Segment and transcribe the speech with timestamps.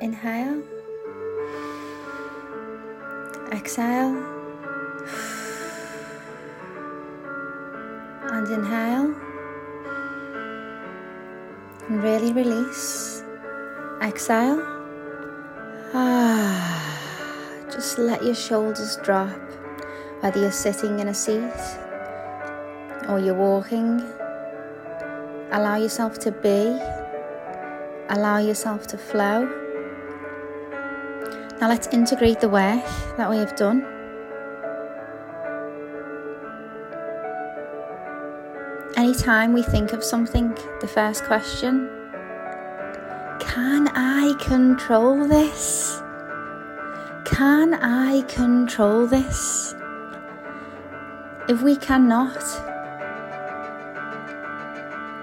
[0.00, 0.62] Inhale.
[3.50, 4.14] Exhale.
[8.24, 9.14] And inhale.
[11.88, 13.22] And really release.
[14.02, 14.60] Exhale.
[15.94, 19.40] Ah, just let your shoulders drop,
[20.20, 21.56] whether you're sitting in a seat
[23.08, 24.02] or you're walking.
[25.52, 26.78] Allow yourself to be,
[28.10, 29.65] allow yourself to flow.
[31.60, 32.84] Now let's integrate the work
[33.16, 33.84] that we have done.
[38.96, 41.88] Anytime we think of something, the first question
[43.38, 45.98] can I control this?
[47.24, 49.74] Can I control this?
[51.48, 52.42] If we cannot,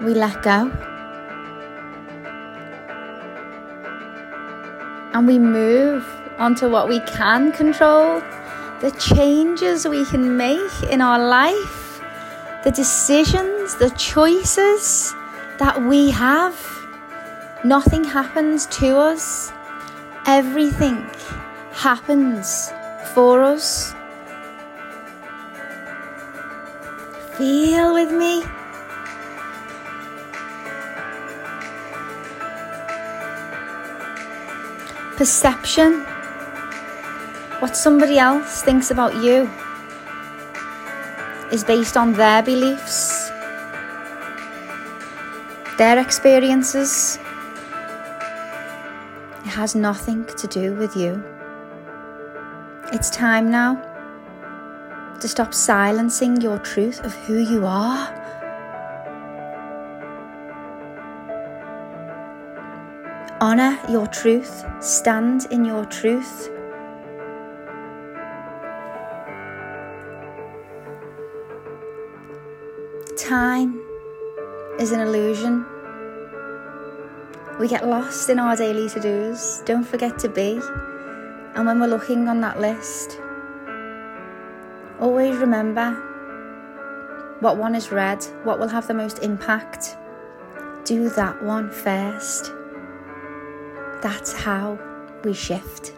[0.02, 0.70] we let go.
[5.12, 6.04] And we move
[6.38, 8.20] onto what we can control,
[8.80, 12.00] the changes we can make in our life,
[12.64, 15.14] the decisions, the choices
[15.58, 16.54] that we have.
[17.64, 19.52] Nothing happens to us,
[20.26, 21.06] everything
[21.72, 22.72] happens
[23.14, 23.94] for us.
[27.36, 28.44] Feel with me.
[35.16, 36.13] Perception.
[37.64, 39.50] What somebody else thinks about you
[41.50, 43.30] is based on their beliefs,
[45.78, 47.18] their experiences.
[49.46, 51.24] It has nothing to do with you.
[52.92, 53.80] It's time now
[55.20, 58.12] to stop silencing your truth of who you are.
[63.40, 66.50] Honour your truth, stand in your truth.
[73.16, 73.80] Time
[74.80, 75.64] is an illusion.
[77.60, 79.62] We get lost in our daily to dos.
[79.64, 80.60] Don't forget to be.
[81.54, 83.20] And when we're looking on that list,
[85.00, 85.92] always remember
[87.38, 89.96] what one is red, what will have the most impact.
[90.84, 92.50] Do that one first.
[94.02, 94.76] That's how
[95.22, 95.92] we shift.